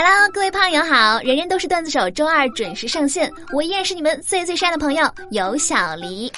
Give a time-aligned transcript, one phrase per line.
[0.00, 6.32] Hello，各位胖友好，人人都是段子手，周二准时上线，我依然是你们最最帅的朋友有小黎。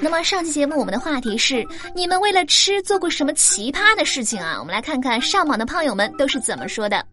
[0.00, 1.66] 那么上期节目我们的话题是
[1.96, 4.54] 你们为了吃做过什么奇葩的事情啊？
[4.60, 7.04] 我们来看看上榜的胖友们都是怎么说的。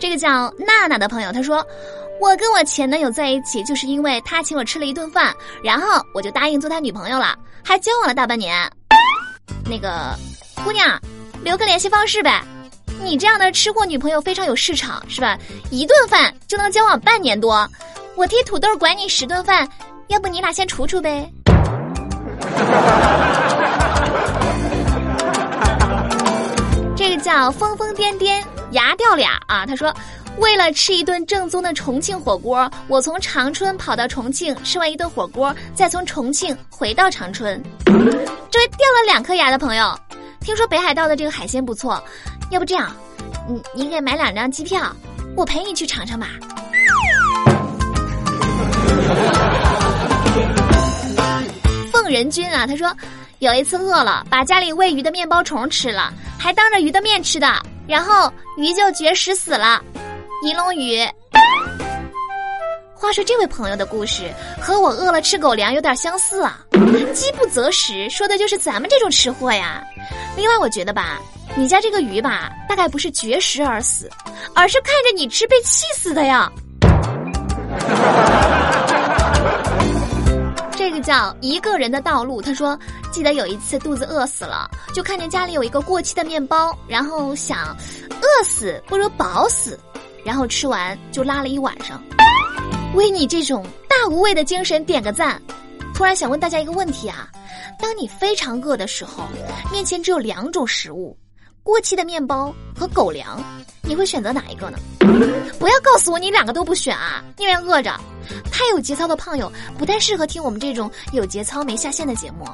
[0.00, 1.64] 这个叫娜娜的朋友他说。
[2.20, 5.34] 我跟我前男友在一起，就是因为他请我吃了一顿饭，
[5.64, 7.34] 然后我就答应做他女朋友了，
[7.64, 8.70] 还交往了大半年。
[9.64, 10.14] 那个
[10.62, 11.00] 姑娘，
[11.42, 12.44] 留个联系方式呗。
[13.02, 15.38] 你这样的吃货女朋友非常有市场，是吧？
[15.70, 17.66] 一顿饭就能交往半年多，
[18.16, 19.66] 我替土豆管你十顿饭，
[20.08, 21.26] 要不你俩先处处呗。
[26.94, 29.90] 这个叫疯疯癫癫牙掉俩啊，他说。
[30.38, 37.62] 为了吃一顿正宗的重庆火锅，我从长春跑到重庆吃完一顿火锅，再从重庆回到长春。
[37.84, 39.94] 这位掉了两颗牙的朋友，
[40.40, 42.02] 听说北海道的这个海鲜不错，
[42.50, 42.90] 要不这样，
[43.46, 44.96] 你你给买两张机票，
[45.36, 46.28] 我陪你去尝尝吧。
[51.92, 52.94] 凤人君啊，他说
[53.40, 57.46] 有一次饿了，把家里喂鱼的面包虫吃了，还当着鱼的面吃的，
[57.86, 59.82] 然后鱼就绝食死了。
[60.42, 61.06] 银龙鱼。
[62.94, 66.64] 话说这位朋友的故事和我饿了吃狗粮有点相似啊，
[67.12, 69.84] 饥不择食，说的就是咱们这种吃货呀。
[70.36, 71.20] 另外，我觉得吧，
[71.54, 74.10] 你家这个鱼吧，大概不是绝食而死，
[74.54, 76.50] 而是看着你吃被气死的呀。
[80.72, 82.40] 这个叫一个人的道路。
[82.40, 82.78] 他说，
[83.10, 87.76] 记得有一次肚子饿死了，就看见家里有一个过期的面包，然后想，
[88.22, 89.78] 饿死不如饱死。
[90.24, 92.02] 然后吃完就拉了一晚上，
[92.94, 95.40] 为你这种大无畏的精神点个赞。
[95.94, 97.28] 突然想问大家一个问题啊：
[97.78, 99.24] 当你非常饿的时候，
[99.70, 101.16] 面前只有两种食物，
[101.62, 103.42] 过期的面包和狗粮，
[103.82, 104.78] 你会选择哪一个呢？
[105.58, 107.22] 不要告诉我你两个都不选啊！
[107.36, 107.94] 宁愿饿着。
[108.52, 112.46] 太有节操的胖友不太适合听我们这种有节操没下线的节目。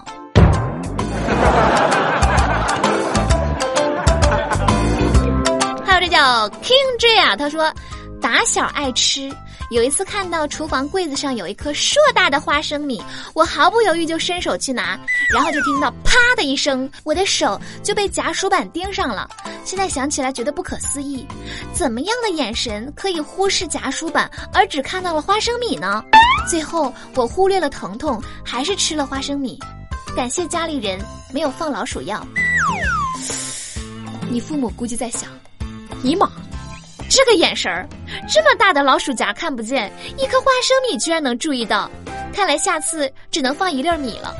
[6.06, 7.68] 这叫 King J 啊，他说，
[8.22, 9.28] 打小爱吃，
[9.70, 13.02] 有一次看到厨房柜子上有一颗硕大的花生米，
[13.34, 14.96] 我毫不犹豫就伸手去拿，
[15.34, 19.28] 然后就听到啪的一声，我的手就被夹鼠板盯上了。
[19.64, 21.26] 现在想起来觉得不可思议，
[21.72, 26.04] 怎么样的眼神可以忽视夹鼠板，而只看到了花生米呢？
[26.48, 29.58] 最后我忽略了疼痛，还是吃了花生米。
[30.14, 31.00] 感谢家里人
[31.34, 32.24] 没有放老鼠药。
[34.30, 35.28] 你父母估计在想。
[36.06, 36.30] 尼玛，
[37.10, 37.84] 这个眼神儿，
[38.32, 41.90] 这么大的老鼠夹看不见，一颗花生米居然能注意到，
[42.32, 44.32] 看来下次只能放一粒米了。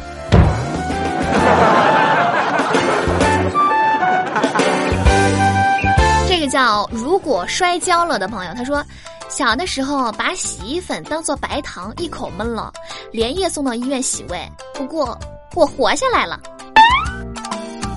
[6.28, 8.81] 这个叫如果摔跤了的朋友，他说，
[9.28, 12.72] 小的时候把洗衣粉当做白糖一口闷了，
[13.10, 14.41] 连夜送到医院洗胃，
[14.72, 15.19] 不过
[15.56, 16.41] 我活下来了。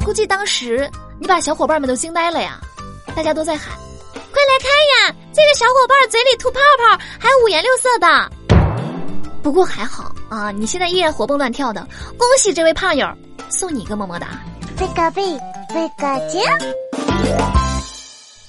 [0.03, 2.59] 估计当时你把小伙伴们都惊呆了呀。
[3.19, 3.77] 大家都在喊
[4.31, 5.15] ：“快来看呀！
[5.33, 8.31] 这个小伙伴嘴里吐泡泡，还五颜六色的。”
[9.43, 11.85] 不过还好啊，你现在依然活蹦乱跳的，
[12.17, 13.05] 恭喜这位胖友，
[13.49, 14.41] 送你一个么么哒。
[14.77, 15.37] 贝个贝，
[15.67, 16.45] 贝个姐。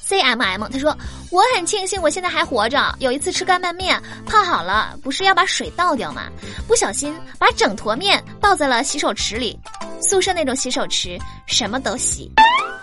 [0.06, 0.96] C M M，他说
[1.32, 2.94] ：“我很庆幸我现在还活着。
[3.00, 6.28] 有一次吃干拌面，泡好了，不是要把水倒掉吗？
[6.68, 9.58] 不小心把整坨面倒在了洗手池里。
[10.00, 12.30] 宿舍那种洗手池，什么都洗。”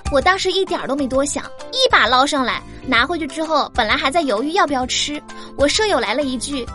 [0.09, 5.22] 我当时一点都没多想，一把捞上来，拿回去之后，本来还在犹豫要不要吃，
[5.57, 6.66] 我舍友来了一句：“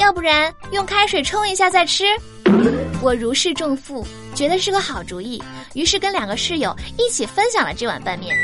[0.00, 2.04] 要不然用开水冲一下再吃。”
[3.02, 5.42] 我如释重负，觉得是个好主意，
[5.74, 8.34] 于是跟两个室友一起分享了这碗拌面。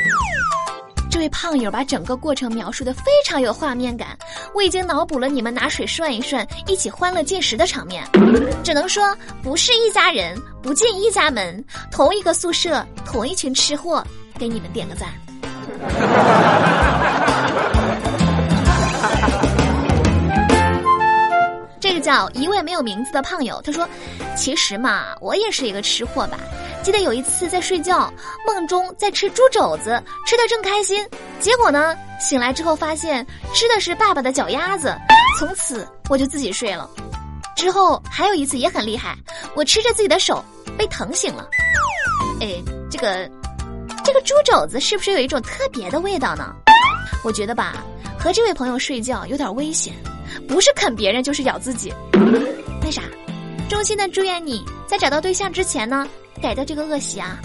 [1.09, 4.15] 这位胖友把整个过程描述的非常有画面感，
[4.53, 8.03] 我已经脑补了你们拿水涮一涮，一起欢乐进食的场面。
[8.63, 14.05] 只能说不是一家人，不进一家门，同一个宿舍，同一群吃货。
[14.37, 15.09] 给你们点个赞。
[21.79, 23.87] 这个叫一位没有名字的胖友，他说
[24.35, 26.37] ：“其实嘛，我也是一个吃货吧。
[26.83, 28.11] 记得有一次在睡觉，
[28.45, 31.07] 梦中在吃猪肘子，吃的正开心，
[31.39, 34.93] 结果呢，醒来之后发现吃的是爸爸的脚丫子，
[35.39, 36.89] 从此我就自己睡了。
[37.55, 39.15] 之后还有一次也很厉害，
[39.55, 40.43] 我吃着自己的手
[40.77, 41.47] 被疼醒了。
[42.41, 43.29] 哎，这个。”
[44.07, 46.55] 这个猪肘子是不是有一种特别的味道呢？
[47.25, 47.75] 我觉得吧，
[48.17, 49.93] 和这位朋友睡觉有点危险，
[50.47, 51.93] 不是啃别人就是咬自己。
[52.81, 53.01] 那啥，
[53.67, 56.07] 衷心的祝愿你在找到对象之前呢，
[56.41, 57.37] 改掉这个恶习啊。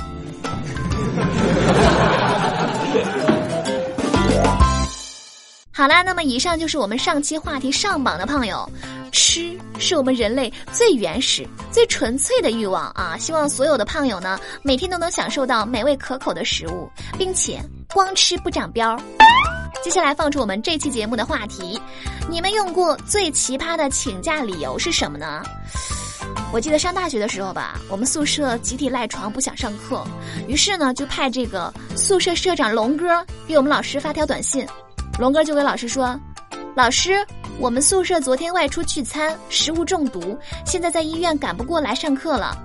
[5.73, 8.71] 好啦，那么以上就是我们上期话题上榜的胖友。
[9.13, 13.17] 吃是我们人类最原始、最纯粹的欲望啊！
[13.19, 17.63] 希望所有的胖友呢，每天都能享受到美味可口的食物，并且
[17.93, 18.99] 光吃不长膘。
[19.85, 21.81] 接下来放出我们这期节目的话题：
[22.29, 25.43] 你们用过最奇葩的请假理由是什么呢？
[26.53, 30.07] 我记得上大学的时候吧，我们宿舍集体赖床不想上课，
[30.49, 34.67] 于是呢就派这个宿舍社长龙哥给我们老师发条短信，
[35.19, 36.19] 龙哥就给老师说
[36.75, 37.15] ：“老师。”
[37.59, 42.57] 我们宿舍昨天外出聚餐，食物中毒，现在在医院赶不过来上课了。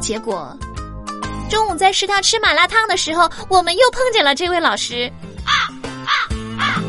[0.00, 0.56] 结果，
[1.48, 5.10] 中午在食堂吃麻辣烫的时候，我们又碰见了这位老师。
[5.44, 5.52] 啊
[6.04, 6.12] 啊
[6.58, 6.82] 啊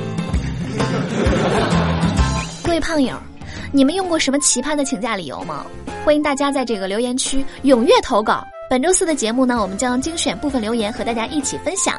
[2.63, 3.15] 各位胖友，
[3.71, 5.65] 你们用过什么奇葩的请假理由吗？
[6.03, 8.44] 欢迎大家在这个留言区踊跃投稿。
[8.69, 11.95] 本周四的节目呢，我们将精选部分留言和大家一起分享。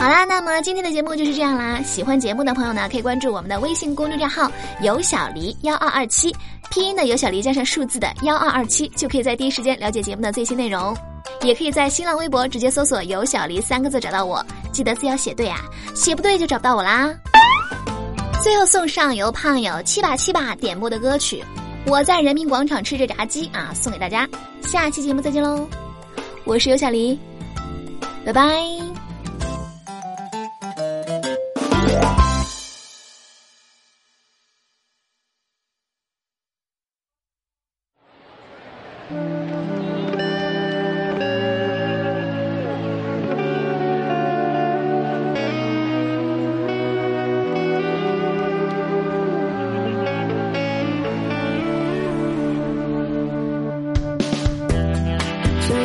[0.00, 1.80] 好啦，那么今天的节目就是这样啦。
[1.82, 4.50] 喜欢节目的朋友呢，可以关注我们的微信公众账号
[4.82, 6.34] “有小黎幺二二七”，
[6.70, 10.94] 拼音的有小黎加上数字的幺二二七，就可以在第一时间了解节目的最新内容。
[11.42, 15.60] 也可以在新浪微博直接搜索“有小黎”三个字找到我，记得字要写对啊，
[15.94, 17.14] 写不对就找不到我啦。
[18.42, 21.42] 最后送上由胖友七把七把点播的歌曲
[21.90, 24.28] 《我在人民广场吃着炸鸡》啊，送给大家。
[24.60, 25.66] 下期节目再见喽，
[26.44, 27.18] 我是有小黎，
[28.24, 28.93] 拜拜。
[39.06, 39.16] 最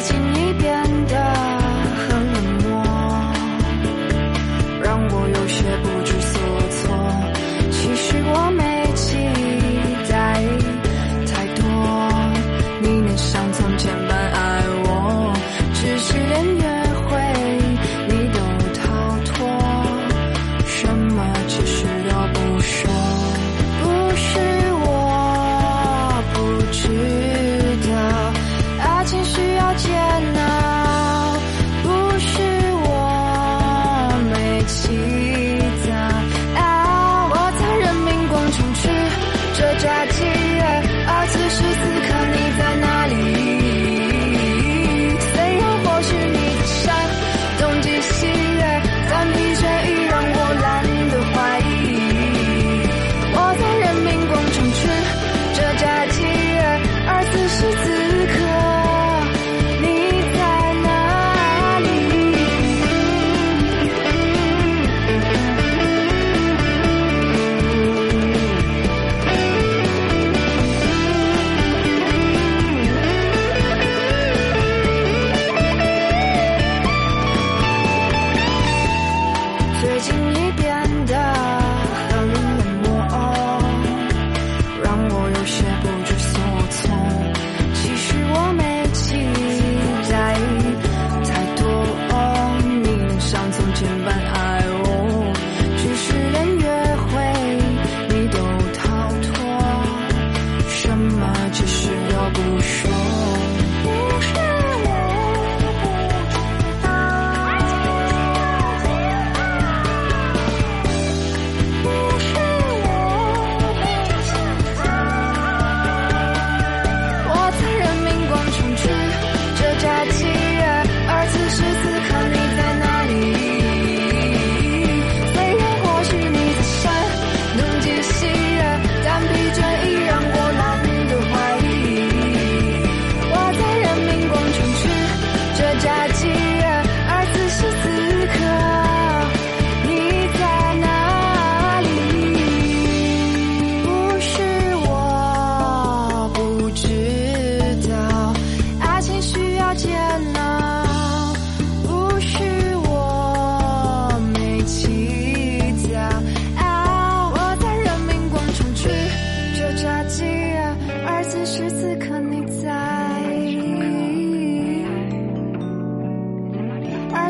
[0.01, 1.58] 近你变得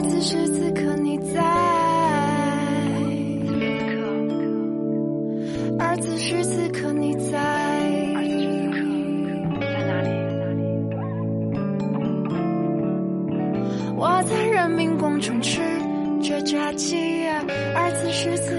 [0.02, 1.42] 在此时此刻你在，
[5.78, 7.38] 而此时此刻你在，
[13.98, 15.60] 我在人民广场吃
[16.22, 17.28] 着炸鸡，
[17.76, 18.58] 而此时此